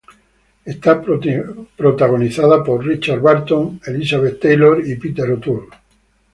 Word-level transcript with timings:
Está 0.65 0.99
protagonizada 0.99 2.63
por 2.63 2.83
Richard 2.83 3.19
Burton, 3.19 3.79
Elizabeth 3.85 4.39
Taylor 4.39 4.83
y 4.83 4.95
Peter 4.95 5.29
O'Toole. 5.29 5.67